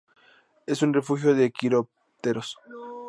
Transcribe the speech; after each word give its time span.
Es 0.65 0.81
un 0.81 0.95
refugio 0.95 1.35
de 1.35 1.51
quirópteros. 1.51 2.57